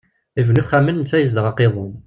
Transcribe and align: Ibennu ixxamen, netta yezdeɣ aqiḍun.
Ibennu 0.39 0.61
ixxamen, 0.63 0.97
netta 0.99 1.17
yezdeɣ 1.19 1.45
aqiḍun. 1.51 1.93